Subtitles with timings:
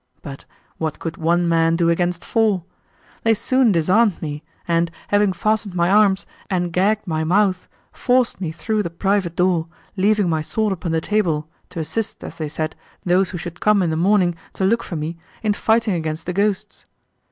[0.23, 0.45] But
[0.79, 2.63] what could one man do against four?
[3.21, 8.51] They soon disarmed me, and, having fastened my arms, and gagged my mouth, forced me
[8.51, 12.75] through the private door, leaving my sword upon the table, to assist, as they said,
[13.05, 16.33] those who should come in the morning to look for me, in fighting against the
[16.33, 16.87] ghosts.